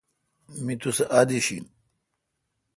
[0.63, 1.65] می تو سہ ادیش این۔